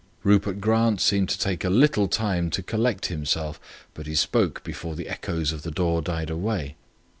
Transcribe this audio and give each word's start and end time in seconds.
Rupert 0.23 0.59
Grant 0.59 0.99
seemed 0.99 1.29
to 1.29 1.37
take 1.37 1.63
a 1.63 1.69
little 1.69 2.07
time 2.07 2.49
to 2.57 2.63
collect 2.63 3.05
himself; 3.05 3.59
but 3.93 4.07
he 4.07 4.15
spoke 4.15 4.63
before 4.63 4.95
the 4.95 5.07
echoes 5.07 5.51
of 5.51 5.61
the 5.61 5.69
door 5.69 6.01
died 6.01 6.31
away. 6.31 6.75